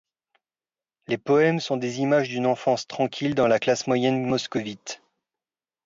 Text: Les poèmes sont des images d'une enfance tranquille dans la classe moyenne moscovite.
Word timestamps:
Les 1.05 1.19
poèmes 1.19 1.59
sont 1.59 1.77
des 1.77 1.99
images 1.99 2.27
d'une 2.27 2.47
enfance 2.47 2.87
tranquille 2.87 3.35
dans 3.35 3.47
la 3.47 3.59
classe 3.59 3.85
moyenne 3.85 4.23
moscovite. 4.25 4.99